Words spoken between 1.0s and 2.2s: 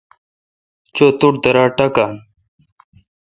تو ٹھ۔ درا تہ ٹاکون۔